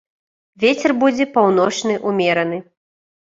[0.63, 2.57] Вецер будзе паўночны ўмераны.